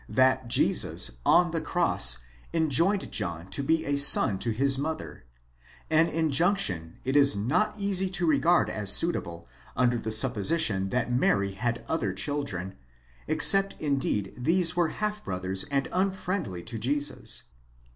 that 0.09 0.47
Jesus, 0.47 1.11
on 1.27 1.51
the 1.51 1.61
cross, 1.61 2.17
enjoined 2.55 3.11
John 3.11 3.47
to 3.51 3.61
be 3.61 3.85
a 3.85 3.97
son 3.97 4.39
to 4.39 4.49
his 4.49 4.75
mother; 4.79 5.25
an 5.91 6.07
injunction 6.07 6.97
it 7.03 7.15
is 7.15 7.35
not 7.35 7.75
easy 7.77 8.09
to 8.09 8.25
regard 8.25 8.67
as 8.67 8.91
suitable 8.91 9.47
under 9.75 9.99
the 9.99 10.11
supposition 10.11 10.89
that 10.89 11.11
Mary 11.11 11.51
had 11.51 11.85
other 11.87 12.13
children, 12.13 12.73
except 13.27 13.75
indeed 13.79 14.33
these 14.35 14.75
were 14.75 14.87
half 14.87 15.23
brothers 15.23 15.65
and 15.65 15.87
unfriendly 15.91 16.63
to 16.63 16.79
Jesus. 16.79 17.43